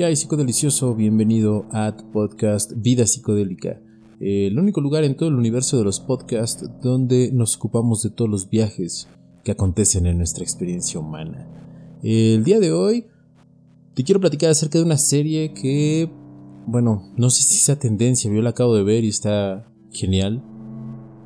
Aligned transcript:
¿Qué 0.00 0.06
hay, 0.06 0.16
psicodelicioso? 0.16 0.94
Bienvenido 0.94 1.66
a 1.72 1.94
podcast 1.94 2.72
Vida 2.74 3.06
Psicodélica, 3.06 3.82
el 4.18 4.58
único 4.58 4.80
lugar 4.80 5.04
en 5.04 5.14
todo 5.14 5.28
el 5.28 5.34
universo 5.34 5.76
de 5.76 5.84
los 5.84 6.00
podcasts 6.00 6.64
donde 6.80 7.30
nos 7.32 7.56
ocupamos 7.56 8.02
de 8.02 8.08
todos 8.08 8.30
los 8.30 8.48
viajes 8.48 9.08
que 9.44 9.52
acontecen 9.52 10.06
en 10.06 10.16
nuestra 10.16 10.42
experiencia 10.42 10.98
humana. 10.98 11.46
El 12.02 12.44
día 12.44 12.60
de 12.60 12.72
hoy 12.72 13.08
te 13.92 14.02
quiero 14.02 14.22
platicar 14.22 14.48
acerca 14.48 14.78
de 14.78 14.86
una 14.86 14.96
serie 14.96 15.52
que, 15.52 16.10
bueno, 16.66 17.12
no 17.18 17.28
sé 17.28 17.42
si 17.42 17.58
sea 17.58 17.78
tendencia, 17.78 18.32
yo 18.32 18.40
la 18.40 18.50
acabo 18.50 18.74
de 18.76 18.84
ver 18.84 19.04
y 19.04 19.08
está 19.08 19.70
genial. 19.92 20.42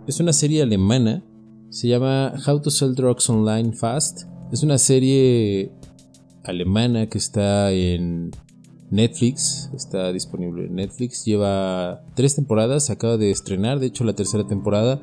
Es 0.09 0.19
una 0.19 0.33
serie 0.33 0.63
alemana, 0.63 1.23
se 1.71 1.87
llama 1.87 2.33
How 2.45 2.61
to 2.61 2.71
Sell 2.71 2.97
Drugs 2.97 3.31
Online 3.31 3.73
Fast. 3.73 4.23
Es 4.51 4.65
una 4.65 4.79
serie 4.79 5.71
alemana 6.43 7.09
que 7.09 7.19
está 7.19 7.71
en 7.71 8.33
Netflix, 8.95 9.71
está 9.75 10.13
disponible 10.13 10.67
en 10.67 10.77
Netflix, 10.77 11.25
lleva 11.25 12.03
tres 12.15 12.37
temporadas, 12.37 12.91
acaba 12.91 13.17
de 13.17 13.31
estrenar, 13.31 13.81
de 13.81 13.87
hecho 13.87 14.05
la 14.05 14.15
tercera 14.15 14.47
temporada. 14.47 15.03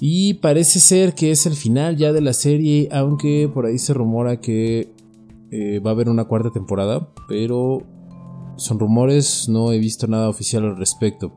Y 0.00 0.34
parece 0.34 0.78
ser 0.78 1.14
que 1.14 1.32
es 1.32 1.44
el 1.46 1.54
final 1.54 1.96
ya 1.96 2.12
de 2.12 2.20
la 2.20 2.32
serie, 2.32 2.88
aunque 2.92 3.50
por 3.52 3.66
ahí 3.66 3.78
se 3.78 3.94
rumora 3.94 4.40
que 4.40 4.92
eh, 5.50 5.80
va 5.80 5.90
a 5.90 5.94
haber 5.94 6.08
una 6.08 6.24
cuarta 6.24 6.50
temporada, 6.50 7.08
pero 7.26 7.82
son 8.56 8.78
rumores, 8.78 9.48
no 9.48 9.72
he 9.72 9.78
visto 9.78 10.06
nada 10.06 10.28
oficial 10.28 10.64
al 10.64 10.76
respecto. 10.76 11.32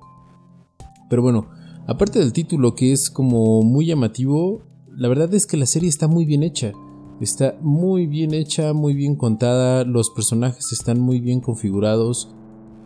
Pero 1.09 1.23
bueno, 1.23 1.49
aparte 1.87 2.19
del 2.19 2.33
título 2.33 2.75
que 2.75 2.91
es 2.91 3.09
como 3.09 3.63
muy 3.63 3.87
llamativo, 3.87 4.61
la 4.95 5.07
verdad 5.07 5.33
es 5.33 5.47
que 5.47 5.57
la 5.57 5.65
serie 5.65 5.89
está 5.89 6.07
muy 6.07 6.25
bien 6.25 6.43
hecha. 6.43 6.71
Está 7.21 7.55
muy 7.61 8.07
bien 8.07 8.33
hecha, 8.33 8.73
muy 8.73 8.95
bien 8.95 9.15
contada, 9.15 9.85
los 9.85 10.09
personajes 10.09 10.71
están 10.71 10.99
muy 10.99 11.19
bien 11.19 11.39
configurados. 11.39 12.33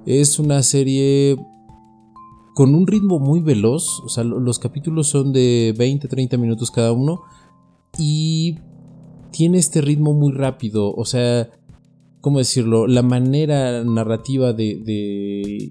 Es 0.05 0.39
una 0.39 0.61
serie 0.61 1.37
con 2.53 2.75
un 2.75 2.85
ritmo 2.85 3.17
muy 3.19 3.39
veloz, 3.39 4.01
o 4.01 4.09
sea, 4.09 4.25
los 4.25 4.59
capítulos 4.59 5.07
son 5.07 5.31
de 5.31 5.73
20-30 5.77 6.37
minutos 6.37 6.69
cada 6.69 6.91
uno 6.91 7.21
y 7.97 8.57
tiene 9.31 9.57
este 9.57 9.81
ritmo 9.81 10.13
muy 10.13 10.33
rápido, 10.33 10.93
o 10.93 11.05
sea, 11.05 11.49
¿cómo 12.21 12.39
decirlo? 12.39 12.88
La 12.88 13.03
manera 13.03 13.83
narrativa 13.83 14.51
de, 14.51 14.81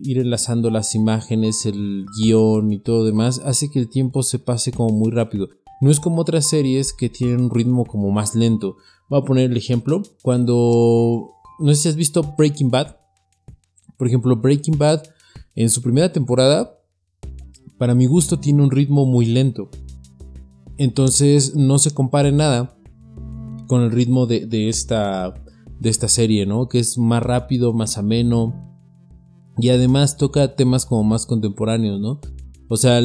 ir 0.02 0.18
enlazando 0.18 0.70
las 0.70 0.94
imágenes, 0.94 1.66
el 1.66 2.06
guion 2.18 2.72
y 2.72 2.78
todo 2.78 3.04
demás 3.04 3.42
hace 3.44 3.70
que 3.70 3.78
el 3.78 3.88
tiempo 3.88 4.22
se 4.22 4.38
pase 4.38 4.72
como 4.72 4.94
muy 4.94 5.10
rápido. 5.10 5.48
No 5.80 5.90
es 5.90 6.00
como 6.00 6.22
otras 6.22 6.46
series 6.46 6.92
que 6.92 7.08
tienen 7.08 7.42
un 7.42 7.50
ritmo 7.50 7.84
como 7.84 8.10
más 8.10 8.34
lento. 8.34 8.76
Voy 9.08 9.20
a 9.20 9.24
poner 9.24 9.50
el 9.50 9.56
ejemplo. 9.56 10.02
Cuando... 10.22 11.30
No 11.58 11.74
sé 11.74 11.82
si 11.82 11.88
has 11.88 11.96
visto 11.96 12.34
Breaking 12.36 12.70
Bad. 12.70 12.96
Por 13.96 14.08
ejemplo, 14.08 14.36
Breaking 14.36 14.78
Bad 14.78 15.02
en 15.54 15.70
su 15.70 15.82
primera 15.82 16.12
temporada, 16.12 16.80
para 17.78 17.94
mi 17.94 18.06
gusto, 18.06 18.38
tiene 18.38 18.62
un 18.62 18.70
ritmo 18.70 19.06
muy 19.06 19.26
lento. 19.26 19.70
Entonces 20.78 21.54
no 21.54 21.78
se 21.78 21.92
compara 21.92 22.28
en 22.28 22.38
nada 22.38 22.76
con 23.68 23.82
el 23.82 23.92
ritmo 23.92 24.26
de, 24.26 24.46
de, 24.46 24.68
esta, 24.68 25.34
de 25.78 25.90
esta 25.90 26.08
serie, 26.08 26.44
¿no? 26.44 26.68
Que 26.68 26.80
es 26.80 26.98
más 26.98 27.22
rápido, 27.22 27.72
más 27.72 27.98
ameno. 27.98 28.76
Y 29.58 29.68
además 29.68 30.16
toca 30.16 30.56
temas 30.56 30.86
como 30.86 31.04
más 31.04 31.26
contemporáneos, 31.26 32.00
¿no? 32.00 32.20
O 32.68 32.76
sea, 32.76 33.00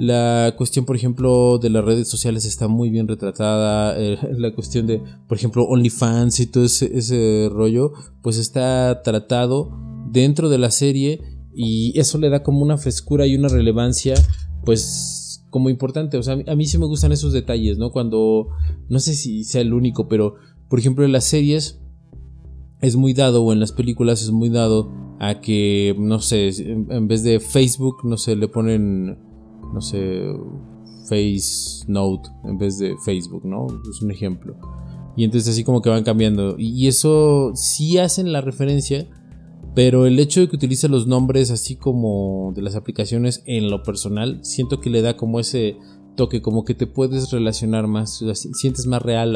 la 0.00 0.54
cuestión, 0.56 0.86
por 0.86 0.96
ejemplo, 0.96 1.58
de 1.58 1.68
las 1.68 1.84
redes 1.84 2.08
sociales 2.08 2.46
está 2.46 2.68
muy 2.68 2.88
bien 2.88 3.06
retratada. 3.06 4.00
Eh, 4.00 4.16
la 4.38 4.54
cuestión 4.54 4.86
de, 4.86 5.02
por 5.28 5.36
ejemplo, 5.36 5.64
OnlyFans 5.64 6.40
y 6.40 6.46
todo 6.46 6.64
ese, 6.64 7.50
rollo, 7.52 7.92
pues 8.22 8.38
está 8.38 9.02
tratado 9.02 9.78
dentro 10.10 10.48
de 10.48 10.56
la 10.56 10.70
serie 10.70 11.20
y 11.54 11.92
eso 12.00 12.16
le 12.16 12.30
da 12.30 12.42
como 12.42 12.62
una 12.62 12.78
frescura 12.78 13.26
y 13.26 13.36
una 13.36 13.48
relevancia, 13.48 14.14
pues 14.64 15.44
como 15.50 15.68
importante. 15.68 16.16
O 16.16 16.22
sea, 16.22 16.38
a 16.46 16.56
mí 16.56 16.64
sí 16.64 16.78
me 16.78 16.86
gustan 16.86 17.12
esos 17.12 17.34
detalles, 17.34 17.76
¿no? 17.76 17.90
Cuando, 17.90 18.48
no 18.88 19.00
sé 19.00 19.12
si 19.12 19.44
sea 19.44 19.60
el 19.60 19.74
único, 19.74 20.08
pero, 20.08 20.36
por 20.70 20.78
ejemplo, 20.78 21.04
en 21.04 21.12
las 21.12 21.24
series 21.24 21.78
es 22.80 22.96
muy 22.96 23.12
dado, 23.12 23.42
o 23.42 23.52
en 23.52 23.60
las 23.60 23.72
películas 23.72 24.22
es 24.22 24.30
muy 24.30 24.48
dado, 24.48 24.90
a 25.18 25.42
que, 25.42 25.94
no 25.98 26.20
sé, 26.20 26.48
en 26.48 27.06
vez 27.06 27.22
de 27.22 27.38
Facebook, 27.38 27.98
no 28.04 28.16
sé, 28.16 28.34
le 28.34 28.48
ponen 28.48 29.28
no 29.72 29.80
sé, 29.80 30.32
Face 31.08 31.84
Note 31.88 32.28
en 32.44 32.58
vez 32.58 32.78
de 32.78 32.96
Facebook, 33.04 33.44
¿no? 33.44 33.66
Es 33.90 34.02
un 34.02 34.10
ejemplo. 34.10 34.56
Y 35.16 35.24
entonces 35.24 35.52
así 35.52 35.64
como 35.64 35.82
que 35.82 35.90
van 35.90 36.04
cambiando. 36.04 36.54
Y 36.58 36.86
eso 36.86 37.52
sí 37.54 37.98
hacen 37.98 38.32
la 38.32 38.40
referencia, 38.40 39.08
pero 39.74 40.06
el 40.06 40.18
hecho 40.18 40.40
de 40.40 40.48
que 40.48 40.56
utilice 40.56 40.88
los 40.88 41.06
nombres 41.06 41.50
así 41.50 41.76
como 41.76 42.52
de 42.54 42.62
las 42.62 42.76
aplicaciones 42.76 43.42
en 43.46 43.70
lo 43.70 43.82
personal, 43.82 44.40
siento 44.42 44.80
que 44.80 44.90
le 44.90 45.02
da 45.02 45.16
como 45.16 45.40
ese 45.40 45.76
toque, 46.16 46.42
como 46.42 46.64
que 46.64 46.74
te 46.74 46.86
puedes 46.86 47.30
relacionar 47.30 47.86
más, 47.86 48.22
sientes 48.34 48.86
más 48.86 49.02
real 49.02 49.32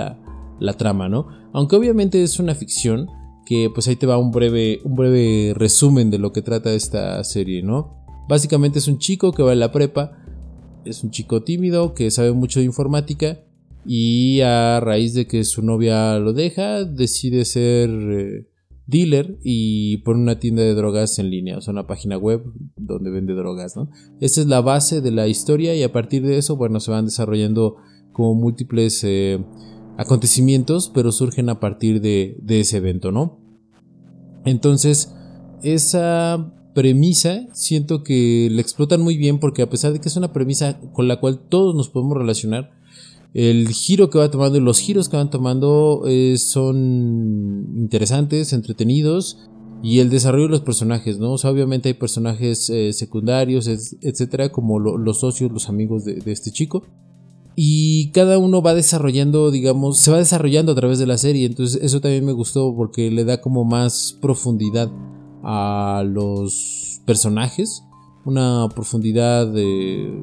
la, 0.59 0.73
trama, 0.77 1.09
¿no? 1.09 1.27
Aunque 1.53 1.77
obviamente 1.77 2.23
es 2.23 2.39
una 2.39 2.55
ficción, 2.55 3.09
que 3.47 3.71
pues 3.73 3.87
ahí 3.89 3.97
te 3.97 4.07
va 4.07 4.17
un 4.17 4.31
breve, 4.31 4.81
un 4.85 4.95
breve 4.95 5.53
resumen 5.55 6.11
de 6.11 6.19
lo 6.19 6.33
que 6.33 6.41
trata 6.41 6.73
esta 6.73 7.23
serie, 7.25 7.63
¿no? 7.63 8.03
Básicamente 8.29 8.79
es 8.79 8.89
un 8.89 8.99
chico 8.99 9.33
que 9.33 9.43
va 9.43 9.53
a 9.53 9.55
la 9.55 9.71
prepa, 9.71 10.24
es 10.85 11.03
un 11.05 11.11
chico 11.11 11.43
tímido 11.43 11.95
que 11.95 12.11
sabe 12.11 12.33
mucho 12.33 12.61
de 12.61 12.67
informática 12.67 13.41
y 13.87 14.41
a 14.41 14.81
raíz 14.81 15.15
de 15.15 15.27
que 15.27 15.45
su 15.45 15.63
novia 15.63 16.19
lo 16.19 16.33
deja, 16.33 16.85
decide 16.85 17.45
ser 17.45 17.91
eh, 17.91 18.49
dealer 18.87 19.39
y 19.43 19.99
pone 19.99 20.23
una 20.23 20.39
tienda 20.39 20.63
de 20.63 20.75
drogas 20.75 21.19
en 21.19 21.31
línea, 21.31 21.59
o 21.59 21.61
sea, 21.61 21.73
una 21.73 21.87
página 21.87 22.17
web 22.17 22.43
donde 22.77 23.11
vende 23.11 23.35
drogas, 23.35 23.77
¿no? 23.77 23.91
Esa 24.21 24.41
es 24.41 24.47
la 24.47 24.61
base 24.61 25.01
de 25.01 25.11
la 25.11 25.27
historia 25.27 25.75
y 25.75 25.83
a 25.83 25.93
partir 25.93 26.25
de 26.27 26.39
eso, 26.39 26.57
bueno, 26.57 26.81
se 26.81 26.91
van 26.91 27.05
desarrollando 27.05 27.77
como 28.13 28.35
múltiples 28.35 29.03
eh, 29.05 29.45
acontecimientos, 29.97 30.91
pero 30.95 31.13
surgen 31.13 31.49
a 31.49 31.61
partir 31.61 32.01
de, 32.01 32.39
de 32.43 32.61
ese 32.61 32.79
evento, 32.79 33.13
¿no? 33.13 33.39
Entonces, 34.45 35.15
esa 35.63 36.53
premisa 36.75 37.47
siento 37.53 38.03
que 38.03 38.49
la 38.51 38.61
explotan 38.61 39.01
muy 39.01 39.17
bien 39.17 39.39
porque 39.39 39.63
a 39.63 39.71
pesar 39.71 39.93
de 39.93 40.01
que 40.01 40.09
es 40.09 40.17
una 40.17 40.33
premisa 40.33 40.81
con 40.93 41.09
la 41.09 41.21
cual 41.21 41.41
todos 41.49 41.75
nos 41.75 41.89
podemos 41.89 42.19
relacionar, 42.19 42.73
el 43.33 43.69
giro 43.69 44.11
que 44.11 44.19
va 44.19 44.31
tomando 44.31 44.59
y 44.59 44.61
los 44.61 44.79
giros 44.79 45.09
que 45.09 45.17
van 45.17 45.31
tomando 45.31 46.05
eh, 46.07 46.37
son 46.39 47.75
interesantes, 47.77 48.53
entretenidos 48.53 49.49
y 49.83 49.99
el 49.99 50.09
desarrollo 50.09 50.45
de 50.45 50.51
los 50.51 50.61
personajes, 50.61 51.19
¿no? 51.19 51.35
Obviamente 51.35 51.89
hay 51.89 51.95
personajes 51.95 52.71
eh, 52.71 52.93
secundarios, 52.93 53.67
etcétera, 53.67 54.51
como 54.51 54.79
los 54.79 55.21
socios, 55.21 55.53
los 55.53 55.69
amigos 55.69 56.05
de, 56.05 56.15
de 56.15 56.33
este 56.33 56.53
chico. 56.53 56.85
Y 57.57 58.11
cada 58.13 58.39
uno 58.39 58.63
va 58.63 58.75
desarrollando, 58.75 59.51
digamos, 59.51 59.99
se 59.99 60.11
va 60.11 60.19
desarrollando 60.19 60.73
a 60.73 60.75
través 60.75 60.99
de 60.99 61.07
la 61.07 61.19
serie. 61.19 61.45
Entonces 61.45 61.83
eso 61.83 62.01
también 62.01 62.25
me 62.25 62.33
gustó 62.33 62.75
porque 62.75 63.11
le 63.11 63.25
da 63.25 63.41
como 63.41 63.65
más 63.65 64.17
profundidad 64.23 64.91
a 65.45 66.03
los 66.07 67.01
personajes, 67.07 67.85
una 68.25 68.69
profundidad 68.75 69.47
de... 69.47 70.23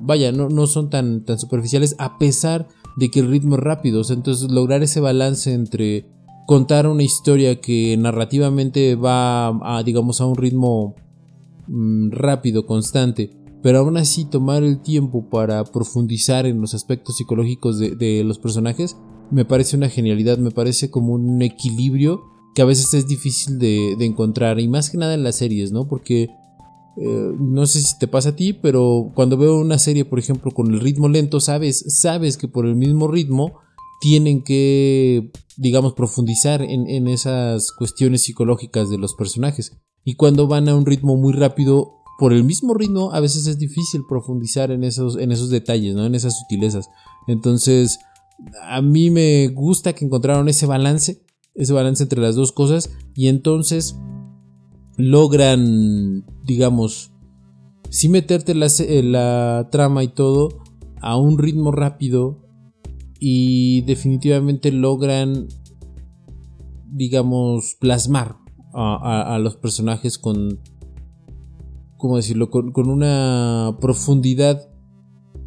Vaya, 0.00 0.32
no, 0.32 0.48
no 0.48 0.66
son 0.66 0.90
tan, 0.90 1.24
tan 1.24 1.38
superficiales 1.38 1.96
a 1.98 2.18
pesar 2.18 2.68
de 2.96 3.10
que 3.10 3.20
el 3.20 3.28
ritmo 3.28 3.56
es 3.56 3.62
rápido. 3.62 4.02
entonces 4.10 4.50
lograr 4.50 4.82
ese 4.82 5.00
balance 5.00 5.52
entre 5.52 6.06
contar 6.46 6.86
una 6.86 7.02
historia 7.02 7.60
que 7.60 7.96
narrativamente 7.96 8.96
va 8.96 9.48
a, 9.48 9.82
digamos, 9.82 10.20
a 10.20 10.26
un 10.26 10.36
ritmo 10.36 10.94
mm, 11.66 12.10
rápido, 12.10 12.64
constante, 12.66 13.30
pero 13.62 13.80
aún 13.80 13.96
así 13.96 14.24
tomar 14.24 14.62
el 14.62 14.80
tiempo 14.80 15.28
para 15.28 15.62
profundizar 15.64 16.46
en 16.46 16.60
los 16.60 16.74
aspectos 16.74 17.18
psicológicos 17.18 17.78
de, 17.78 17.94
de 17.96 18.24
los 18.24 18.38
personajes, 18.38 18.96
me 19.30 19.44
parece 19.44 19.76
una 19.76 19.88
genialidad, 19.88 20.38
me 20.38 20.50
parece 20.50 20.90
como 20.90 21.12
un 21.12 21.42
equilibrio 21.42 22.22
que 22.54 22.62
a 22.62 22.64
veces 22.64 22.92
es 22.94 23.06
difícil 23.06 23.58
de, 23.58 23.92
encontrar, 24.00 24.60
y 24.60 24.68
más 24.68 24.90
que 24.90 24.98
nada 24.98 25.14
en 25.14 25.22
las 25.22 25.36
series, 25.36 25.72
¿no? 25.72 25.86
Porque 25.86 26.30
eh, 26.96 27.32
no 27.38 27.66
sé 27.66 27.80
si 27.80 27.98
te 27.98 28.08
pasa 28.08 28.30
a 28.30 28.36
ti, 28.36 28.52
pero 28.52 29.12
cuando 29.14 29.36
veo 29.36 29.58
una 29.58 29.78
serie, 29.78 30.04
por 30.04 30.18
ejemplo, 30.18 30.50
con 30.50 30.72
el 30.72 30.80
ritmo 30.80 31.08
lento, 31.08 31.40
sabes, 31.40 31.84
sabes 31.88 32.36
que 32.36 32.48
por 32.48 32.66
el 32.66 32.74
mismo 32.74 33.08
ritmo 33.08 33.60
tienen 34.00 34.42
que, 34.42 35.30
digamos, 35.56 35.94
profundizar 35.94 36.62
en, 36.62 37.08
esas 37.08 37.72
cuestiones 37.72 38.22
psicológicas 38.22 38.90
de 38.90 38.98
los 38.98 39.14
personajes. 39.14 39.72
Y 40.04 40.14
cuando 40.14 40.46
van 40.46 40.68
a 40.68 40.76
un 40.76 40.86
ritmo 40.86 41.16
muy 41.16 41.32
rápido, 41.32 41.94
por 42.18 42.32
el 42.32 42.42
mismo 42.42 42.74
ritmo, 42.74 43.12
a 43.12 43.20
veces 43.20 43.46
es 43.46 43.58
difícil 43.58 44.02
profundizar 44.08 44.70
en 44.70 44.82
esos, 44.82 45.16
en 45.18 45.30
esos 45.30 45.50
detalles, 45.50 45.94
¿no? 45.94 46.04
En 46.06 46.14
esas 46.14 46.38
sutilezas. 46.38 46.88
Entonces, 47.28 47.98
a 48.62 48.82
mí 48.82 49.10
me 49.10 49.48
gusta 49.48 49.92
que 49.92 50.04
encontraron 50.04 50.48
ese 50.48 50.66
balance 50.66 51.22
ese 51.58 51.72
balance 51.72 52.04
entre 52.04 52.22
las 52.22 52.36
dos 52.36 52.52
cosas 52.52 52.90
y 53.14 53.26
entonces 53.26 53.98
logran, 54.96 56.24
digamos, 56.44 57.12
sí 57.90 58.08
meterte 58.08 58.54
la, 58.54 58.68
la 59.02 59.68
trama 59.70 60.04
y 60.04 60.08
todo 60.08 60.48
a 61.00 61.16
un 61.16 61.36
ritmo 61.36 61.72
rápido 61.72 62.46
y 63.20 63.82
definitivamente 63.82 64.70
logran, 64.70 65.48
digamos, 66.86 67.76
plasmar 67.80 68.36
a, 68.72 69.38
los 69.42 69.56
personajes 69.56 70.18
con, 70.18 70.60
¿cómo 71.96 72.16
decirlo? 72.16 72.50
Con, 72.50 72.70
con, 72.70 72.88
una 72.88 73.76
profundidad 73.80 74.68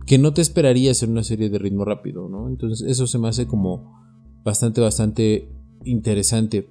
que 0.06 0.18
no 0.18 0.34
te 0.34 0.42
esperarías 0.42 1.02
en 1.04 1.12
una 1.12 1.24
serie 1.24 1.50
de 1.50 1.58
ritmo 1.58 1.86
rápido, 1.86 2.28
¿no? 2.28 2.50
Entonces 2.50 2.86
eso 2.86 3.08
se 3.08 3.18
me 3.18 3.30
hace 3.30 3.48
como 3.48 3.94
bastante, 4.44 4.81
bastante 4.81 5.61
interesante. 5.86 6.68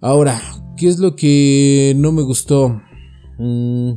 Ahora, 0.00 0.40
¿qué 0.76 0.88
es 0.88 0.98
lo 0.98 1.14
que 1.14 1.94
no 1.96 2.12
me 2.12 2.22
gustó? 2.22 2.80
Mm, 3.38 3.92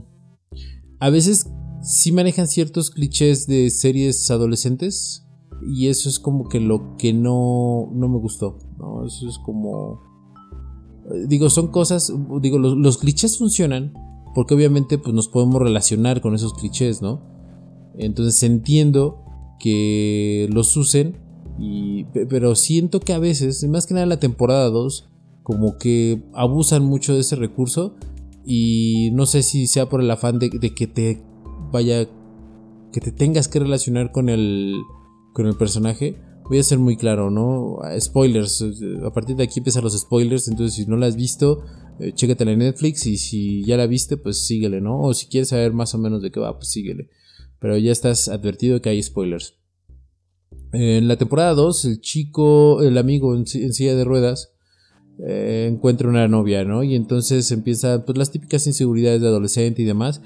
a 1.00 1.09
veces 1.09 1.50
sí 1.81 2.12
manejan 2.12 2.47
ciertos 2.47 2.89
clichés 2.89 3.47
de 3.47 3.69
series 3.69 4.30
adolescentes 4.31 5.25
y 5.65 5.88
eso 5.88 6.09
es 6.09 6.19
como 6.19 6.47
que 6.50 6.59
lo 6.59 6.95
que 6.97 7.13
no, 7.13 7.89
no 7.94 8.07
me 8.07 8.18
gustó, 8.18 8.59
¿no? 8.77 9.06
Eso 9.06 9.27
es 9.27 9.38
como... 9.39 10.01
Eh, 11.12 11.25
digo, 11.27 11.50
son 11.50 11.68
cosas, 11.68 12.12
digo, 12.41 12.57
los, 12.57 12.98
clichés 12.98 13.38
funcionan 13.38 13.94
porque 14.33 14.53
obviamente 14.53 14.98
pues 14.98 15.13
nos 15.13 15.27
podemos 15.27 15.62
relacionar 15.62 16.21
con 16.21 16.36
esos 16.36 16.53
clichés, 16.53 17.01
¿no? 17.01 17.21
Entonces 17.98 18.41
entiendo 18.44 19.24
que 19.59 20.50
los 20.51 20.75
usen, 20.75 21.18
y, 21.59 22.05
pero 22.29 22.55
siento 22.55 22.99
que 22.99 23.13
a 23.13 23.19
veces, 23.19 23.63
más 23.67 23.87
que 23.87 23.93
nada 23.93 24.05
la 24.05 24.19
temporada 24.19 24.69
2, 24.69 25.09
como 25.43 25.77
que 25.77 26.23
abusan 26.33 26.83
mucho 26.83 27.13
de 27.13 27.21
ese 27.21 27.35
recurso 27.35 27.95
y 28.45 29.11
no 29.13 29.25
sé 29.25 29.43
si 29.43 29.67
sea 29.67 29.89
por 29.89 30.01
el 30.01 30.11
afán 30.11 30.39
de, 30.39 30.49
de 30.49 30.73
que 30.73 30.87
te 30.87 31.21
vaya, 31.71 32.07
que 32.91 33.01
te 33.01 33.11
tengas 33.11 33.47
que 33.47 33.59
relacionar 33.59 34.11
con 34.11 34.29
el 34.29 34.75
con 35.33 35.47
el 35.47 35.55
personaje, 35.57 36.15
voy 36.49 36.59
a 36.59 36.63
ser 36.63 36.79
muy 36.79 36.95
claro, 36.95 37.29
¿no? 37.29 37.79
Spoilers, 37.99 38.63
a 39.03 39.13
partir 39.13 39.35
de 39.35 39.43
aquí 39.43 39.59
empiezan 39.59 39.83
los 39.83 39.99
spoilers, 39.99 40.47
entonces 40.47 40.75
si 40.75 40.89
no 40.89 40.95
la 40.95 41.07
has 41.07 41.17
visto, 41.17 41.63
eh, 41.99 42.13
chécatela 42.13 42.51
en 42.51 42.59
Netflix 42.59 43.05
y 43.05 43.17
si 43.17 43.63
ya 43.65 43.75
la 43.75 43.85
viste, 43.85 44.15
pues 44.15 44.45
síguele, 44.45 44.79
¿no? 44.79 45.01
O 45.01 45.13
si 45.13 45.27
quieres 45.27 45.49
saber 45.49 45.73
más 45.73 45.93
o 45.93 45.97
menos 45.97 46.21
de 46.21 46.31
qué 46.31 46.39
va, 46.39 46.55
pues 46.57 46.69
síguele. 46.69 47.09
Pero 47.59 47.77
ya 47.77 47.91
estás 47.91 48.29
advertido 48.29 48.81
que 48.81 48.89
hay 48.89 49.03
spoilers. 49.03 49.55
En 50.77 51.07
la 51.07 51.16
temporada 51.16 51.54
2, 51.54 51.86
el 51.86 52.01
chico, 52.01 52.81
el 52.81 52.98
amigo 52.98 53.33
en, 53.33 53.45
silla 53.48 53.95
de 53.95 54.04
ruedas, 54.04 54.51
eh, 55.25 55.69
encuentra 55.72 56.10
una 56.10 56.27
novia, 56.27 56.66
¿no? 56.66 56.83
Y 56.83 56.95
entonces 56.95 57.50
empiezan 57.51 58.04
pues, 58.04 58.18
las 58.18 58.30
típicas 58.30 58.68
inseguridades 58.68 59.22
de 59.22 59.27
adolescente 59.27 59.81
y 59.81 59.86
demás. 59.86 60.22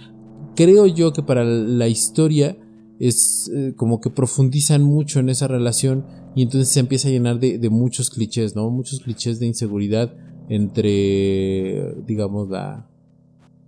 Creo 0.56 0.88
yo 0.88 1.14
que 1.14 1.22
para 1.22 1.44
la 1.44 1.88
historia 1.88 2.58
es 3.00 3.52
eh, 3.56 3.74
como 3.76 4.02
que 4.02 4.10
profundizan 4.10 4.82
mucho 4.82 5.20
en 5.20 5.30
esa 5.30 5.48
relación 5.48 6.06
y 6.36 6.42
entonces 6.42 6.70
se 6.70 6.80
empieza 6.80 7.10
a 7.10 7.12
llenar 7.12 7.40
de, 7.40 7.70
muchos 7.70 8.10
clichés, 8.10 8.56
¿no? 8.56 8.72
Muchos 8.72 9.02
clichés 9.02 9.40
de 9.40 9.46
inseguridad 9.46 10.16
entre, 10.50 11.94
digamos, 12.08 12.50
la, 12.50 12.90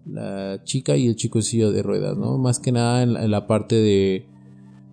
la 0.09 0.63
chica 0.63 0.97
y 0.97 1.07
el 1.07 1.15
chicocillo 1.15 1.71
de 1.71 1.83
ruedas, 1.83 2.17
¿no? 2.17 2.39
Más 2.39 2.59
que 2.59 2.71
nada 2.71 3.03
en 3.03 3.29
la, 3.29 3.45
parte 3.45 3.75
de, 3.75 4.25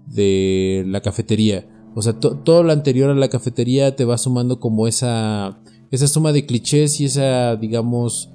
de 0.06 0.84
la 0.86 1.00
cafetería. 1.00 1.66
O 1.94 2.02
sea, 2.02 2.12
todo 2.14 2.62
lo 2.62 2.72
anterior 2.72 3.10
a 3.10 3.14
la 3.14 3.28
cafetería 3.28 3.96
te 3.96 4.04
va 4.04 4.18
sumando 4.18 4.60
como 4.60 4.86
esa, 4.86 5.58
esa 5.90 6.06
suma 6.06 6.32
de 6.32 6.46
clichés 6.46 7.00
y 7.00 7.06
esa, 7.06 7.56
digamos, 7.56 8.30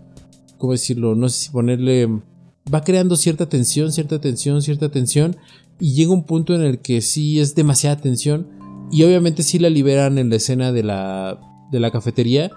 ¿cómo 0.57 0.73
decirlo? 0.73 1.15
No 1.15 1.29
sé 1.29 1.45
si 1.45 1.49
ponerle... 1.51 2.09
Va 2.73 2.83
creando 2.83 3.15
cierta 3.17 3.49
tensión, 3.49 3.91
cierta 3.91 4.21
tensión, 4.21 4.61
cierta 4.61 4.89
tensión 4.89 5.35
y 5.79 5.93
llega 5.95 6.13
un 6.13 6.23
punto 6.23 6.55
en 6.55 6.61
el 6.61 6.79
que 6.79 7.01
sí 7.01 7.39
es 7.39 7.55
demasiada 7.55 7.97
tensión 7.97 8.47
y 8.91 9.03
obviamente 9.03 9.43
sí 9.43 9.59
la 9.59 9.69
liberan 9.69 10.17
en 10.17 10.29
la 10.29 10.37
escena 10.37 10.71
de 10.71 10.83
la, 10.83 11.39
de 11.71 11.79
la 11.79 11.91
cafetería, 11.91 12.51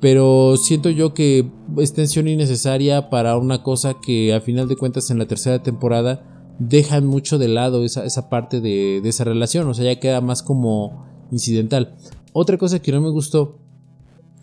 pero 0.00 0.56
siento 0.56 0.90
yo 0.90 1.14
que 1.14 1.50
es 1.78 1.92
tensión 1.92 2.28
innecesaria 2.28 3.10
para 3.10 3.36
una 3.36 3.62
cosa 3.62 3.96
que 4.00 4.32
a 4.34 4.40
final 4.40 4.68
de 4.68 4.76
cuentas 4.76 5.10
en 5.10 5.18
la 5.18 5.26
tercera 5.26 5.62
temporada 5.62 6.27
dejan 6.58 7.06
mucho 7.06 7.38
de 7.38 7.48
lado 7.48 7.84
esa, 7.84 8.04
esa 8.04 8.28
parte 8.28 8.60
de, 8.60 8.98
esa 8.98 9.24
relación, 9.24 9.68
o 9.68 9.74
sea, 9.74 9.84
ya 9.84 10.00
queda 10.00 10.20
más 10.20 10.42
como 10.42 11.06
incidental. 11.30 11.94
Otra 12.32 12.58
cosa 12.58 12.80
que 12.80 12.92
no 12.92 13.00
me 13.00 13.10
gustó 13.10 13.58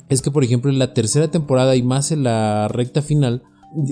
es 0.09 0.21
que, 0.21 0.31
por 0.31 0.44
ejemplo, 0.44 0.71
en 0.71 0.79
la 0.79 0.94
tercera 0.94 1.29
temporada 1.29 1.75
y 1.75 1.83
más 1.83 2.12
en 2.12 2.23
la 2.23 2.67
recta 2.67 3.01
final, 3.01 3.44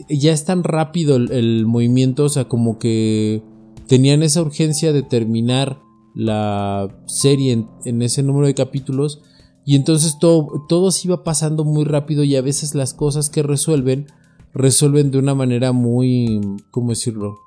ya 0.09 0.31
es 0.31 0.45
tan 0.45 0.63
rápido 0.63 1.15
el, 1.15 1.65
movimiento, 1.65 2.25
o 2.25 2.29
sea, 2.29 2.47
como 2.47 2.79
que 2.79 3.43
tenían 3.87 4.23
esa 4.23 4.41
urgencia 4.41 4.93
de 4.93 5.03
terminar 5.03 5.79
la 6.15 6.95
serie 7.05 7.65
en, 7.83 8.01
ese 8.01 8.23
número 8.23 8.47
de 8.47 8.53
capítulos 8.53 9.21
y 9.65 9.75
entonces 9.75 10.19
todo, 10.19 10.65
todo 10.69 10.91
se 10.91 11.07
iba 11.07 11.23
pasando 11.23 11.63
muy 11.63 11.83
rápido 11.85 12.23
y 12.23 12.35
a 12.35 12.41
veces 12.41 12.75
las 12.75 12.93
cosas 12.93 13.29
que 13.29 13.43
resuelven 13.43 14.07
resuelven 14.53 15.11
de 15.11 15.17
una 15.17 15.35
manera 15.35 15.71
muy, 15.71 16.39
¿cómo 16.71 16.89
decirlo? 16.89 17.39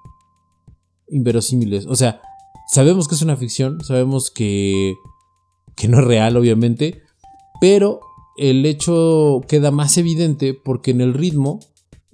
Inverosímiles. 1.08 1.86
O 1.86 1.94
sea, 1.94 2.20
sabemos 2.68 3.08
que 3.08 3.14
es 3.14 3.22
una 3.22 3.36
ficción, 3.36 3.82
sabemos 3.82 4.30
que, 4.30 4.94
que 5.74 5.88
no 5.88 6.00
es 6.00 6.04
real, 6.04 6.36
obviamente, 6.36 7.02
pero 7.60 8.00
el 8.36 8.66
hecho 8.66 9.40
queda 9.48 9.70
más 9.70 9.96
evidente 9.98 10.54
porque 10.54 10.90
en 10.90 11.00
el 11.00 11.14
ritmo 11.14 11.60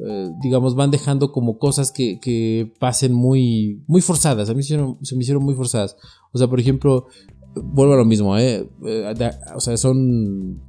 eh, 0.05 0.31
digamos, 0.43 0.75
van 0.75 0.91
dejando 0.91 1.31
como 1.31 1.59
cosas 1.59 1.93
que, 1.93 2.73
pasen 2.81 3.13
muy, 3.13 3.83
muy 3.87 4.01
forzadas. 4.01 4.51
A 4.51 4.55
mí 4.55 4.63
se, 4.63 4.77
me 4.77 4.97
hicieron 5.01 5.45
muy 5.45 5.55
forzadas. 5.55 5.97
O 6.33 6.39
sea, 6.39 6.49
por 6.49 6.59
ejemplo, 6.59 7.07
vuelvo 7.55 7.95
a 7.95 7.99
lo 7.99 8.05
mismo, 8.05 8.37
¿eh? 8.37 8.69
eh 8.85 9.15
o 9.55 9.61
sea, 9.61 9.77
son 9.77 10.61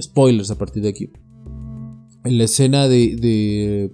spoilers 0.00 0.50
a 0.50 0.56
partir 0.56 0.82
de 0.82 0.88
aquí. 0.88 1.10
En 2.24 2.38
la 2.38 2.44
escena 2.44 2.88
de, 2.88 3.92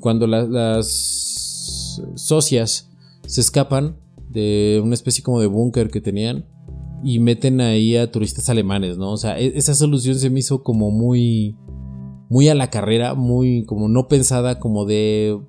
cuando 0.00 0.26
las 0.26 2.02
socias 2.16 2.89
se 3.30 3.40
escapan 3.40 3.96
de 4.28 4.80
una 4.82 4.94
especie 4.94 5.22
como 5.22 5.40
de 5.40 5.46
búnker 5.46 5.88
que 5.88 6.00
tenían 6.00 6.46
y 7.04 7.20
meten 7.20 7.60
ahí 7.60 7.96
a 7.96 8.10
turistas 8.10 8.48
alemanes, 8.50 8.98
¿no? 8.98 9.12
O 9.12 9.16
sea, 9.16 9.38
e, 9.38 9.56
esa 9.56 9.74
solución 9.74 10.16
se 10.16 10.30
me 10.30 10.40
hizo 10.40 10.64
como 10.64 10.90
muy 10.90 11.56
muy 12.28 12.48
a 12.48 12.54
la 12.56 12.70
carrera, 12.70 13.14
muy 13.14 13.64
como 13.64 13.88
no 13.88 14.08
pensada, 14.08 14.58
como 14.58 14.84
de, 14.84 15.40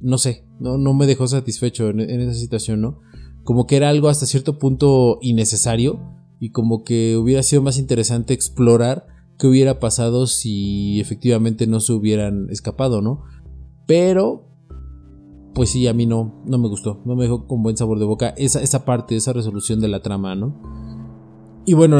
no 0.00 0.18
sé, 0.18 0.44
no, 0.60 0.78
no 0.78 0.94
me 0.94 1.06
dejó 1.06 1.26
satisfecho 1.26 1.88
en, 1.88 2.00
esa 2.00 2.34
situación, 2.34 2.80
¿no? 2.80 3.00
Como 3.42 3.66
que 3.66 3.76
era 3.76 3.88
algo 3.88 4.08
hasta 4.08 4.26
cierto 4.26 4.58
punto 4.58 5.18
innecesario 5.20 6.00
y 6.40 6.50
como 6.50 6.84
que 6.84 7.16
hubiera 7.16 7.42
sido 7.42 7.62
más 7.62 7.78
interesante 7.78 8.34
explorar 8.34 9.06
qué 9.38 9.48
hubiera 9.48 9.80
pasado 9.80 10.26
si 10.26 11.00
efectivamente 11.00 11.66
no 11.66 11.80
se 11.80 11.92
hubieran 11.92 12.48
escapado, 12.50 13.02
¿no? 13.02 13.24
Pero, 13.86 14.48
pues 15.56 15.70
sí, 15.70 15.86
a 15.86 15.94
mí 15.94 16.04
no, 16.04 16.34
no 16.44 16.58
me 16.58 16.68
gustó, 16.68 17.00
no 17.06 17.16
me 17.16 17.24
dejó 17.24 17.46
con 17.46 17.62
buen 17.62 17.78
sabor 17.78 17.98
de 17.98 18.04
boca 18.04 18.34
esa, 18.36 18.60
esa 18.60 18.84
parte, 18.84 19.16
esa 19.16 19.32
resolución 19.32 19.80
de 19.80 19.88
la 19.88 20.02
trama, 20.02 20.34
¿no? 20.34 20.54
Y 21.64 21.72
bueno, 21.72 21.98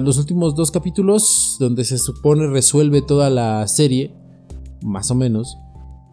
los 0.00 0.18
últimos 0.18 0.54
dos 0.54 0.70
capítulos, 0.70 1.56
donde 1.58 1.82
se 1.82 1.98
supone 1.98 2.46
resuelve 2.46 3.02
toda 3.02 3.28
la 3.28 3.66
serie, 3.66 4.14
más 4.82 5.10
o 5.10 5.16
menos, 5.16 5.58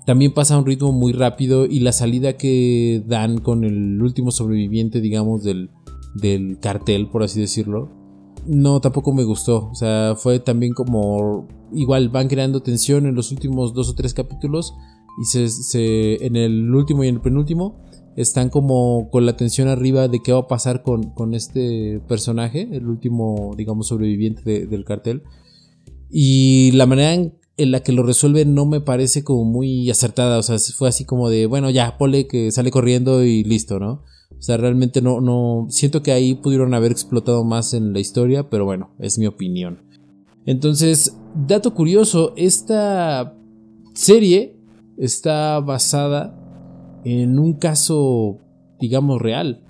también 0.07 0.33
pasa 0.33 0.55
a 0.55 0.57
un 0.57 0.65
ritmo 0.65 0.91
muy 0.91 1.13
rápido 1.13 1.67
y 1.67 1.79
la 1.79 1.91
salida 1.91 2.37
que 2.37 3.03
dan 3.05 3.37
con 3.37 3.63
el 3.63 4.01
último 4.01 4.31
sobreviviente, 4.31 4.99
digamos, 4.99 5.43
del, 5.43 5.69
del 6.15 6.57
cartel, 6.59 7.07
por 7.07 7.21
así 7.21 7.39
decirlo, 7.39 7.89
no, 8.45 8.81
tampoco 8.81 9.13
me 9.13 9.23
gustó. 9.23 9.69
O 9.71 9.75
sea, 9.75 10.15
fue 10.15 10.39
también 10.39 10.73
como. 10.73 11.47
Igual 11.71 12.09
van 12.09 12.27
creando 12.27 12.61
tensión 12.61 13.05
en 13.05 13.15
los 13.15 13.31
últimos 13.31 13.73
dos 13.73 13.89
o 13.89 13.95
tres 13.95 14.13
capítulos. 14.13 14.73
Y 15.21 15.25
se, 15.25 16.25
en 16.25 16.35
el 16.35 16.73
último 16.73 17.03
y 17.03 17.07
en 17.07 17.15
el 17.15 17.21
penúltimo 17.21 17.83
están 18.15 18.49
como 18.49 19.09
con 19.11 19.25
la 19.25 19.37
tensión 19.37 19.67
arriba 19.67 20.07
de 20.07 20.21
qué 20.21 20.31
va 20.33 20.39
a 20.39 20.47
pasar 20.47 20.83
con, 20.83 21.33
este 21.33 21.99
personaje, 22.07 22.67
el 22.71 22.87
último, 22.87 23.53
digamos, 23.57 23.87
sobreviviente 23.87 24.67
del 24.67 24.85
cartel. 24.85 25.23
Y 26.09 26.71
la 26.73 26.85
manera 26.85 27.13
en, 27.13 27.33
la 27.57 27.81
que 27.81 27.91
lo 27.91 28.03
resuelve 28.03 28.45
no 28.45 28.65
me 28.65 28.81
parece 28.81 29.23
como 29.23 29.45
muy 29.45 29.89
acertada. 29.89 30.37
O 30.37 30.43
sea, 30.43 30.57
fue 30.59 30.89
así 30.89 31.05
como 31.05 31.29
de, 31.29 31.47
bueno, 31.47 31.69
ya, 31.69 31.97
pole 31.97 32.27
que 32.27 32.51
sale 32.51 32.71
corriendo 32.71 33.23
y 33.23 33.43
listo, 33.43 33.79
¿no? 33.79 34.03
O 34.37 34.41
sea, 34.41 34.57
realmente 34.57 35.01
no, 35.01 35.21
no. 35.21 35.67
Siento 35.69 36.03
que 36.03 36.11
ahí 36.11 36.35
pudieron 36.35 36.73
haber 36.73 36.91
explotado 36.91 37.43
más 37.43 37.73
en 37.73 37.93
la 37.93 37.99
historia, 37.99 38.49
pero 38.49 38.65
bueno, 38.65 38.93
es 38.99 39.17
mi 39.17 39.25
opinión. 39.25 39.81
Entonces, 40.45 41.17
dato 41.35 41.73
curioso, 41.73 42.33
esta 42.35 43.35
serie 43.93 44.52
está 44.97 45.59
basada 45.59 46.39
en 47.03 47.39
un 47.39 47.53
caso, 47.53 48.39
digamos, 48.79 49.21
real. 49.21 49.63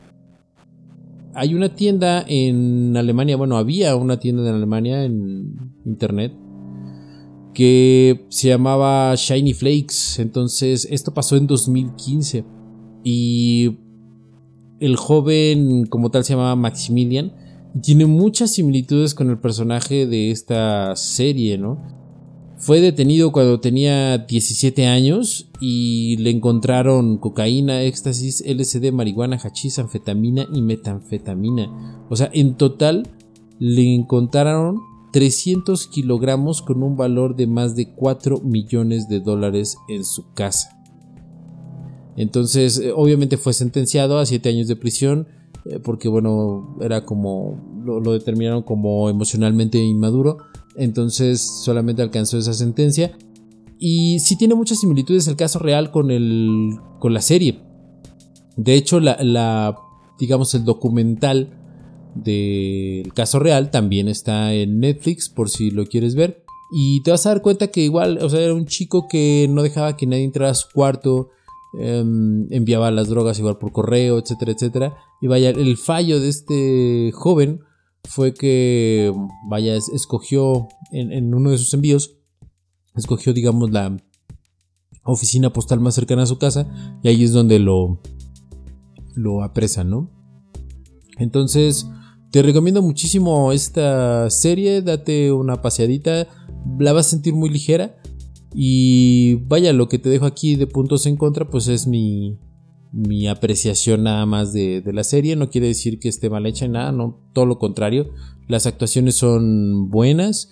Hay 1.33 1.55
una 1.55 1.73
tienda 1.73 2.23
en 2.27 2.95
Alemania, 2.95 3.37
bueno, 3.37 3.57
había 3.57 3.95
una 3.95 4.19
tienda 4.19 4.47
en 4.47 4.55
Alemania 4.55 5.03
en 5.03 5.55
internet 5.85 6.33
que 7.53 8.25
se 8.29 8.49
llamaba 8.49 9.13
Shiny 9.15 9.53
Flakes. 9.53 10.19
Entonces, 10.19 10.87
esto 10.91 11.13
pasó 11.13 11.35
en 11.37 11.47
2015 11.47 12.45
y 13.03 13.77
el 14.79 14.95
joven 14.95 15.85
como 15.85 16.11
tal 16.11 16.23
se 16.23 16.33
llamaba 16.33 16.55
Maximilian 16.55 17.33
y 17.75 17.79
tiene 17.79 18.05
muchas 18.05 18.51
similitudes 18.51 19.13
con 19.15 19.29
el 19.29 19.39
personaje 19.39 20.05
de 20.05 20.31
esta 20.31 20.95
serie, 20.95 21.57
¿no? 21.57 22.02
Fue 22.63 22.79
detenido 22.79 23.34
cuando 23.34 23.60
tenía 23.60 24.20
17 24.20 24.88
años 24.88 25.50
y 25.60 26.15
le 26.15 26.29
encontraron 26.29 27.17
cocaína, 27.17 27.82
éxtasis, 27.82 28.41
LSD, 28.48 28.93
marihuana, 28.93 29.36
hachís, 29.36 29.79
anfetamina 29.79 30.48
y 30.50 30.62
metanfetamina. 30.62 32.05
O 32.10 32.15
sea, 32.15 32.29
en 32.32 32.55
total 32.55 33.10
le 33.60 33.93
encontraron 33.93 34.79
300 35.12 35.88
kilogramos 35.88 36.62
con 36.62 36.84
un 36.84 36.96
valor 36.96 37.36
de 37.36 37.48
más 37.48 37.75
de 37.75 37.93
4 37.93 38.39
millones 38.39 39.10
de 39.10 39.20
dólares 39.20 39.75
en 39.89 40.05
su 40.05 40.32
casa. 40.34 40.70
Entonces, 42.15 42.79
eh, 42.79 42.93
obviamente 42.96 43.36
fue 43.36 43.51
sentenciado 43.51 44.20
a 44.20 44.25
7 44.25 44.48
años 44.48 44.70
de 44.70 44.77
prisión 44.77 45.27
eh, 45.65 45.79
porque, 45.84 46.08
bueno, 46.08 46.77
era 46.79 47.03
como, 47.03 47.82
lo, 47.84 48.00
lo 48.00 48.13
determinaron 48.13 48.63
como 48.63 49.10
emocionalmente 49.10 49.79
inmaduro 49.79 50.38
entonces 50.77 51.41
solamente 51.41 52.01
alcanzó 52.01 52.37
esa 52.37 52.53
sentencia. 52.53 53.15
Y 53.79 54.19
sí 54.19 54.37
tiene 54.37 54.55
muchas 54.55 54.79
similitudes 54.79 55.27
el 55.27 55.35
caso 55.35 55.59
real 55.59 55.91
con, 55.91 56.09
el, 56.11 56.79
con 56.99 57.13
la 57.13 57.21
serie. 57.21 57.61
De 58.55 58.75
hecho, 58.75 58.99
la, 58.99 59.75
digamos, 60.19 60.53
el 60.55 60.63
documental 60.63 61.59
del 62.15 63.11
caso 63.13 63.39
real 63.39 63.71
también 63.71 64.07
está 64.07 64.53
en 64.53 64.79
Netflix 64.79 65.29
por 65.29 65.49
si 65.49 65.71
lo 65.71 65.85
quieres 65.85 66.15
ver. 66.15 66.43
Y 66.71 67.03
te 67.03 67.11
vas 67.11 67.25
a 67.25 67.29
dar 67.29 67.41
cuenta 67.41 67.67
que 67.67 67.81
igual, 67.81 68.19
o 68.21 68.29
sea, 68.29 68.39
era 68.41 68.53
un 68.53 68.65
chico 68.65 69.07
que 69.07 69.47
no 69.49 69.61
dejaba 69.63 69.97
que 69.97 70.07
nadie 70.07 70.23
entrara 70.23 70.51
a 70.51 70.55
su 70.55 70.67
cuarto, 70.73 71.29
em, 71.79 72.47
enviaba 72.51 72.89
las 72.89 73.09
drogas 73.09 73.37
igual 73.37 73.57
por 73.57 73.71
correo, 73.71 74.17
etcétera, 74.17 74.53
etcétera. 74.53 74.97
Y 75.21 75.27
vaya, 75.27 75.49
el 75.49 75.77
fallo 75.77 76.19
de 76.19 76.29
este 76.29 77.11
joven 77.13 77.61
fue 78.07 78.33
que, 78.33 79.13
vaya, 79.48 79.75
escogió 79.75 80.67
en, 80.91 81.33
uno 81.33 81.51
de 81.51 81.57
sus 81.57 81.74
envíos, 81.74 82.17
escogió, 82.95 83.33
digamos, 83.33 83.72
la 83.72 83.98
oficina 85.03 85.51
postal 85.51 85.79
más 85.79 85.95
cercana 85.95 86.24
a 86.24 86.27
su 86.27 86.38
casa 86.38 87.00
y 87.01 87.07
ahí 87.07 87.24
es 87.24 87.33
donde 87.33 87.60
lo, 87.60 88.00
lo 89.15 89.43
apresan, 89.43 89.89
¿no? 89.89 90.10
Entonces, 91.17 91.88
te 92.31 92.41
recomiendo 92.41 92.81
muchísimo 92.81 93.51
esta 93.51 94.29
serie, 94.29 94.81
date 94.81 95.31
una 95.31 95.62
paseadita, 95.62 96.27
la 96.79 96.93
vas 96.93 97.07
a 97.07 97.10
sentir 97.12 97.33
muy 97.33 97.50
ligera 97.50 98.00
y 98.53 99.36
vaya, 99.48 99.74
lo 99.74 99.88
que 99.88 100.00
te 100.00 100.10
dejo 100.10 100.25
aquí 100.25 100.55
de 100.55 100.67
puntos 100.67 101.05
en 101.05 101.17
contra, 101.17 101.50
pues 101.50 101.67
es 101.67 101.88
mi, 101.88 102.38
mi 102.93 103.27
apreciación 103.27 104.03
nada 104.03 104.25
más 104.27 104.53
de, 104.53 104.83
la 104.93 105.03
serie. 105.03 105.35
No 105.35 105.50
quiere 105.50 105.67
decir 105.67 106.00
que 106.00 106.07
esté 106.07 106.29
mal 106.29 106.45
hecha, 106.45 106.67
nada, 106.67 106.91
no, 106.91 107.19
todo 107.33 107.47
lo 107.47 107.57
contrario. 107.57 108.12
Las 108.47 108.67
actuaciones 108.67 109.15
son 109.15 109.89
buenas. 109.89 110.51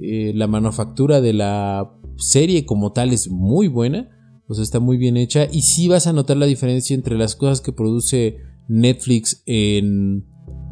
Eh, 0.00 0.32
la 0.34 0.46
manufactura 0.46 1.20
de 1.20 1.34
la 1.34 1.92
serie 2.16 2.64
como 2.64 2.92
tal 2.92 3.12
es 3.12 3.28
muy 3.28 3.68
buena. 3.68 4.08
O 4.48 4.54
sea, 4.54 4.64
está 4.64 4.80
muy 4.80 4.96
bien 4.96 5.18
hecha. 5.18 5.46
Y 5.52 5.62
sí 5.62 5.86
vas 5.86 6.06
a 6.06 6.14
notar 6.14 6.38
la 6.38 6.46
diferencia 6.46 6.94
entre 6.94 7.18
las 7.18 7.36
cosas 7.36 7.60
que 7.60 7.72
produce 7.72 8.38
Netflix 8.68 9.42
en 9.44 10.24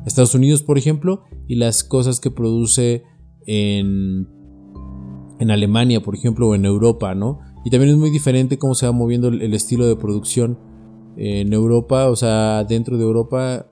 Estados 0.06 0.34
Unidos, 0.34 0.62
por 0.62 0.78
ejemplo, 0.78 1.24
y 1.46 1.56
las 1.56 1.84
cosas 1.84 2.18
que 2.18 2.30
produce 2.30 3.02
en, 3.46 4.26
en 5.38 5.50
Alemania, 5.50 6.00
por 6.00 6.14
ejemplo, 6.14 6.48
o 6.48 6.54
en 6.54 6.64
Europa, 6.64 7.14
¿no? 7.14 7.40
Y 7.62 7.68
también 7.68 7.90
es 7.90 7.98
muy 7.98 8.08
diferente 8.08 8.58
cómo 8.58 8.74
se 8.74 8.86
va 8.86 8.92
moviendo 8.92 9.28
el 9.28 9.52
estilo 9.52 9.86
de 9.86 9.96
producción 9.96 10.69
en 11.16 11.52
Europa, 11.52 12.08
o 12.08 12.16
sea, 12.16 12.64
dentro 12.64 12.96
de 12.96 13.04
Europa, 13.04 13.70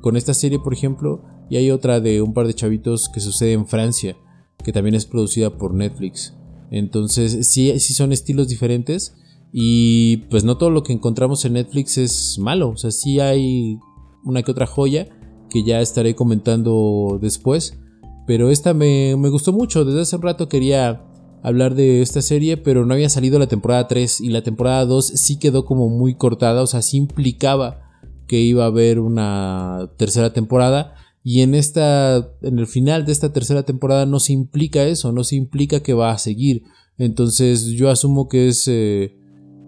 con 0.00 0.16
esta 0.16 0.34
serie, 0.34 0.58
por 0.58 0.72
ejemplo, 0.72 1.22
y 1.50 1.56
hay 1.56 1.70
otra 1.70 2.00
de 2.00 2.22
un 2.22 2.34
par 2.34 2.46
de 2.46 2.54
chavitos 2.54 3.08
que 3.08 3.20
sucede 3.20 3.52
en 3.52 3.66
Francia, 3.66 4.16
que 4.64 4.72
también 4.72 4.94
es 4.94 5.06
producida 5.06 5.56
por 5.56 5.74
Netflix. 5.74 6.34
Entonces, 6.70 7.48
sí, 7.48 7.78
sí 7.78 7.94
son 7.94 8.12
estilos 8.12 8.48
diferentes. 8.48 9.14
Y 9.52 10.18
pues 10.28 10.44
no 10.44 10.58
todo 10.58 10.70
lo 10.70 10.82
que 10.82 10.92
encontramos 10.92 11.44
en 11.44 11.54
Netflix 11.54 11.96
es 11.96 12.38
malo. 12.38 12.70
O 12.70 12.76
sea, 12.76 12.90
sí 12.90 13.18
hay 13.20 13.78
una 14.24 14.42
que 14.42 14.50
otra 14.50 14.66
joya 14.66 15.08
que 15.48 15.64
ya 15.64 15.80
estaré 15.80 16.14
comentando 16.14 17.18
después. 17.20 17.78
Pero 18.26 18.50
esta 18.50 18.74
me, 18.74 19.16
me 19.16 19.30
gustó 19.30 19.52
mucho. 19.52 19.86
Desde 19.86 20.02
hace 20.02 20.16
un 20.16 20.22
rato 20.22 20.48
quería 20.48 21.07
hablar 21.42 21.74
de 21.74 22.02
esta 22.02 22.22
serie, 22.22 22.56
pero 22.56 22.84
no 22.84 22.94
había 22.94 23.08
salido 23.08 23.38
la 23.38 23.46
temporada 23.46 23.88
3 23.88 24.20
y 24.20 24.30
la 24.30 24.42
temporada 24.42 24.84
2 24.84 25.06
sí 25.06 25.38
quedó 25.38 25.64
como 25.64 25.88
muy 25.88 26.14
cortada, 26.14 26.62
o 26.62 26.66
sea, 26.66 26.82
sí 26.82 26.96
implicaba 26.96 27.82
que 28.26 28.40
iba 28.40 28.64
a 28.64 28.68
haber 28.68 29.00
una 29.00 29.90
tercera 29.96 30.32
temporada 30.32 30.94
y 31.24 31.40
en 31.42 31.54
esta 31.54 32.30
en 32.42 32.58
el 32.58 32.66
final 32.66 33.04
de 33.04 33.12
esta 33.12 33.32
tercera 33.32 33.62
temporada 33.62 34.06
no 34.06 34.20
se 34.20 34.32
implica 34.32 34.84
eso, 34.84 35.12
no 35.12 35.24
se 35.24 35.36
implica 35.36 35.80
que 35.80 35.94
va 35.94 36.10
a 36.10 36.18
seguir. 36.18 36.62
Entonces, 36.96 37.66
yo 37.66 37.90
asumo 37.90 38.28
que 38.28 38.48
es 38.48 38.66
eh, 38.66 39.16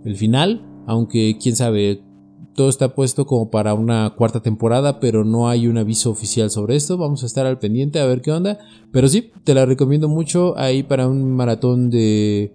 el 0.05 0.17
final, 0.17 0.67
aunque 0.87 1.39
quién 1.41 1.57
sabe, 1.57 2.03
todo 2.55 2.69
está 2.69 2.95
puesto 2.95 3.27
como 3.27 3.51
para 3.51 3.75
una 3.75 4.15
cuarta 4.17 4.41
temporada, 4.43 5.01
pero 5.01 5.25
no 5.25 5.49
hay 5.49 5.67
un 5.67 5.79
aviso 5.79 6.11
oficial 6.11 6.51
sobre 6.51 6.77
esto. 6.77 6.99
Vamos 6.99 7.23
a 7.23 7.27
estar 7.27 7.47
al 7.47 7.59
pendiente 7.59 8.01
a 8.01 8.07
ver 8.07 8.21
qué 8.21 8.33
onda. 8.33 8.59
Pero 8.93 9.09
sí, 9.09 9.31
te 9.45 9.55
la 9.55 9.67
recomiendo 9.67 10.09
mucho 10.09 10.59
ahí 10.59 10.83
para 10.83 11.09
un 11.09 11.33
maratón 11.33 11.91
de, 11.91 12.53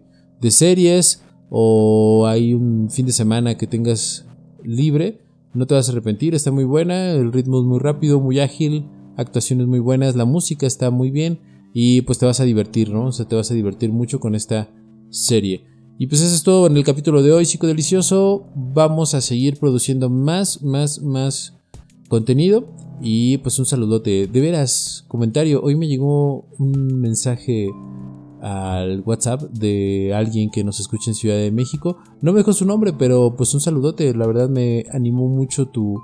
series 0.49 1.23
o 1.49 2.27
hay 2.27 2.53
un 2.53 2.89
fin 2.91 3.05
de 3.05 3.11
semana 3.11 3.57
que 3.57 3.67
tengas 3.67 4.27
libre. 4.63 5.21
No 5.53 5.65
te 5.65 5.73
vas 5.73 5.89
a 5.89 5.91
arrepentir, 5.91 6.35
está 6.35 6.51
muy 6.51 6.65
buena, 6.65 7.11
el 7.11 7.31
ritmo 7.31 7.59
es 7.59 7.65
muy 7.65 7.79
rápido, 7.79 8.19
muy 8.19 8.39
ágil, 8.39 8.85
actuaciones 9.15 9.65
muy 9.65 9.79
buenas, 9.79 10.15
la 10.15 10.25
música 10.25 10.67
está 10.67 10.91
muy 10.91 11.09
bien 11.09 11.39
y 11.73 12.01
pues 12.01 12.19
te 12.19 12.25
vas 12.25 12.41
a 12.41 12.43
divertir, 12.43 12.91
¿no? 12.91 13.05
O 13.05 13.11
sea, 13.11 13.27
te 13.27 13.35
vas 13.35 13.49
a 13.49 13.53
divertir 13.53 13.91
mucho 13.91 14.19
con 14.19 14.35
esta 14.35 14.69
serie. 15.09 15.74
Y 15.97 16.07
pues 16.07 16.21
eso 16.21 16.35
es 16.35 16.43
todo 16.43 16.67
en 16.67 16.75
el 16.75 16.83
capítulo 16.83 17.23
de 17.23 17.31
hoy, 17.31 17.47
delicioso 17.61 18.47
Vamos 18.53 19.13
a 19.13 19.21
seguir 19.21 19.57
produciendo 19.57 20.09
más, 20.09 20.61
más, 20.61 21.01
más 21.01 21.53
contenido. 22.09 22.67
Y 23.01 23.37
pues 23.37 23.59
un 23.59 23.65
saludote. 23.65 24.27
De 24.27 24.41
veras, 24.41 25.05
comentario. 25.07 25.61
Hoy 25.63 25.75
me 25.75 25.87
llegó 25.87 26.47
un 26.59 26.99
mensaje 26.99 27.69
al 28.41 29.01
WhatsApp 29.05 29.43
de 29.43 30.13
alguien 30.13 30.49
que 30.51 30.65
nos 30.65 30.81
escucha 30.81 31.11
en 31.11 31.15
Ciudad 31.15 31.37
de 31.37 31.51
México. 31.51 31.97
No 32.21 32.33
me 32.33 32.39
dejó 32.39 32.51
su 32.51 32.65
nombre, 32.65 32.91
pero 32.91 33.35
pues 33.37 33.53
un 33.53 33.61
saludote. 33.61 34.13
La 34.13 34.27
verdad 34.27 34.49
me 34.49 34.85
animó 34.91 35.29
mucho 35.29 35.67
tu, 35.67 36.01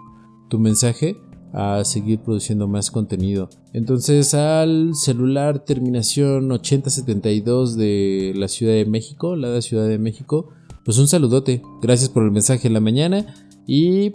tu 0.49 0.57
mensaje 0.57 1.17
a 1.53 1.83
seguir 1.83 2.19
produciendo 2.19 2.67
más 2.67 2.91
contenido. 2.91 3.49
Entonces 3.73 4.33
al 4.33 4.95
celular 4.95 5.65
terminación 5.65 6.51
8072 6.51 7.75
de 7.75 8.33
la 8.35 8.47
Ciudad 8.47 8.73
de 8.73 8.85
México, 8.85 9.35
la 9.35 9.49
de 9.49 9.61
Ciudad 9.61 9.87
de 9.87 9.99
México, 9.99 10.49
pues 10.85 10.97
un 10.97 11.07
saludote. 11.07 11.61
Gracias 11.81 12.09
por 12.09 12.23
el 12.23 12.31
mensaje 12.31 12.67
en 12.67 12.73
la 12.73 12.79
mañana 12.79 13.25
y 13.67 14.11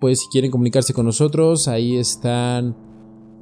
pues 0.00 0.20
si 0.20 0.28
quieren 0.28 0.50
comunicarse 0.50 0.94
con 0.94 1.06
nosotros, 1.06 1.68
ahí 1.68 1.96
están 1.96 2.76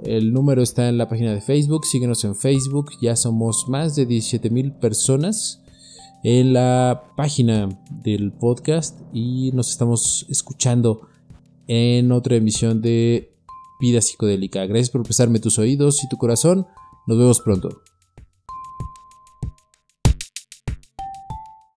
el 0.05 0.33
número 0.33 0.63
está 0.63 0.89
en 0.89 0.99
la 0.99 1.09
página 1.09 1.33
de 1.33 1.41
Facebook, 1.41 1.87
síguenos 1.87 2.25
en 2.25 2.35
Facebook, 2.35 2.91
ya 3.01 3.17
somos 3.17 3.67
más 3.69 3.97
de 3.97 4.07
17 4.07 4.51
mil 4.51 4.73
personas 4.73 5.63
en 6.23 6.53
la 6.53 7.05
página 7.17 7.69
del 8.03 8.33
podcast 8.33 9.01
y 9.13 9.53
nos 9.53 9.71
estamos 9.71 10.27
escuchando 10.29 11.09
en 11.69 12.13
otra 12.13 12.37
emisión 12.37 12.81
de 12.81 13.33
Vida 13.81 14.01
Psicodélica. 14.01 14.67
Gracias 14.67 14.91
por 14.91 15.03
prestarme 15.03 15.41
tus 15.41 15.59
oídos 15.59 16.03
y 16.05 16.09
tu 16.09 16.17
corazón. 16.17 16.67
Nos 17.07 17.19
vemos 17.19 17.41
pronto. 17.41 17.83